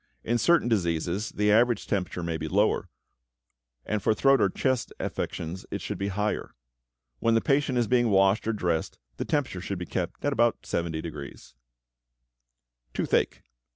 In 0.23 0.39
certain 0.39 0.67
diseases 0.67 1.29
the 1.29 1.51
average 1.51 1.85
temperature 1.85 2.23
may 2.23 2.35
be 2.37 2.47
lower, 2.47 2.89
and 3.85 4.01
for 4.01 4.15
throat 4.15 4.41
or 4.41 4.49
chest 4.49 4.91
affections 4.99 5.63
it 5.69 5.79
should 5.79 5.99
be 5.99 6.07
higher. 6.07 6.55
When 7.19 7.35
the 7.35 7.39
patient 7.39 7.77
is 7.77 7.85
being 7.87 8.09
washed 8.09 8.47
or 8.47 8.53
dressed, 8.53 8.97
the 9.17 9.25
temperature 9.25 9.61
should 9.61 9.77
be 9.77 9.85
kept 9.85 10.25
at 10.25 10.33
about 10.33 10.63
70°. 10.63 11.53
=Toothache. 12.95 13.43